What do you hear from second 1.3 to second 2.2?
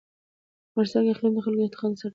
د خلکو د اعتقاداتو سره تړاو لري.